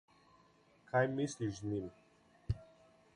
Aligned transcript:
Kaj 0.93 1.03
misliš 1.19 1.59
z 1.59 1.69
njim? 1.73 1.91